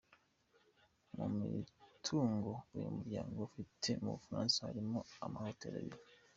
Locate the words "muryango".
2.97-3.37